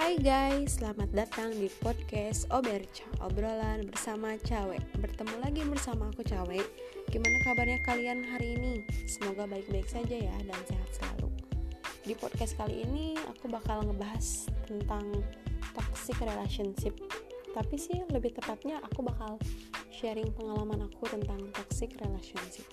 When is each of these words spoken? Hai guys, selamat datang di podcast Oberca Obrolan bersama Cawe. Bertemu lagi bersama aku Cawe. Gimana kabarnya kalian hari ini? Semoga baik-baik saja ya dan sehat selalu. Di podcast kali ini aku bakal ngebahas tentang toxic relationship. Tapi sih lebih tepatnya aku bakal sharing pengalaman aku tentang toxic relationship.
Hai 0.00 0.16
guys, 0.16 0.80
selamat 0.80 1.12
datang 1.12 1.52
di 1.60 1.68
podcast 1.68 2.48
Oberca 2.56 3.04
Obrolan 3.20 3.84
bersama 3.84 4.32
Cawe. 4.40 4.80
Bertemu 4.96 5.36
lagi 5.44 5.60
bersama 5.68 6.08
aku 6.08 6.24
Cawe. 6.24 6.56
Gimana 7.12 7.36
kabarnya 7.44 7.84
kalian 7.84 8.24
hari 8.24 8.56
ini? 8.56 8.80
Semoga 9.04 9.44
baik-baik 9.44 9.84
saja 9.84 10.16
ya 10.16 10.32
dan 10.40 10.56
sehat 10.64 10.88
selalu. 10.96 11.28
Di 12.00 12.16
podcast 12.16 12.56
kali 12.56 12.80
ini 12.88 13.12
aku 13.28 13.52
bakal 13.52 13.84
ngebahas 13.84 14.48
tentang 14.64 15.04
toxic 15.76 16.16
relationship. 16.24 16.96
Tapi 17.52 17.76
sih 17.76 18.00
lebih 18.08 18.32
tepatnya 18.40 18.80
aku 18.80 19.04
bakal 19.04 19.36
sharing 19.92 20.32
pengalaman 20.32 20.88
aku 20.88 21.12
tentang 21.12 21.44
toxic 21.52 21.92
relationship. 22.00 22.64